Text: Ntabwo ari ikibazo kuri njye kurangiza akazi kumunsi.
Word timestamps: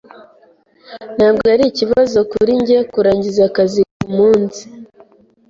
Ntabwo 1.15 1.45
ari 1.55 1.63
ikibazo 1.71 2.17
kuri 2.31 2.51
njye 2.61 2.77
kurangiza 2.91 3.41
akazi 3.49 3.81
kumunsi. 3.99 4.61